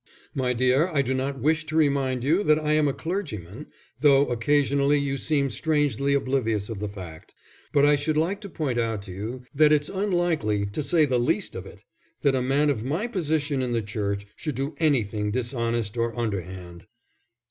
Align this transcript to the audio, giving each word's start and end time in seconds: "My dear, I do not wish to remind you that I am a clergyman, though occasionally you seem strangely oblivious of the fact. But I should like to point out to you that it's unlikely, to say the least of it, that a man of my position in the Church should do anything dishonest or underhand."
"My 0.33 0.53
dear, 0.53 0.87
I 0.87 1.03
do 1.03 1.13
not 1.13 1.37
wish 1.39 1.67
to 1.67 1.75
remind 1.75 2.23
you 2.23 2.41
that 2.45 2.57
I 2.57 2.73
am 2.73 2.87
a 2.87 2.91
clergyman, 2.91 3.67
though 3.99 4.25
occasionally 4.29 4.97
you 4.97 5.19
seem 5.19 5.51
strangely 5.51 6.15
oblivious 6.15 6.69
of 6.69 6.79
the 6.79 6.89
fact. 6.89 7.35
But 7.71 7.85
I 7.85 7.97
should 7.97 8.17
like 8.17 8.41
to 8.41 8.49
point 8.49 8.79
out 8.79 9.03
to 9.03 9.11
you 9.11 9.43
that 9.53 9.71
it's 9.71 9.89
unlikely, 9.89 10.65
to 10.65 10.81
say 10.81 11.05
the 11.05 11.19
least 11.19 11.53
of 11.53 11.67
it, 11.67 11.81
that 12.23 12.33
a 12.33 12.41
man 12.41 12.71
of 12.71 12.83
my 12.83 13.05
position 13.05 13.61
in 13.61 13.73
the 13.73 13.83
Church 13.83 14.25
should 14.35 14.55
do 14.55 14.73
anything 14.79 15.29
dishonest 15.29 15.95
or 15.95 16.17
underhand." 16.17 16.85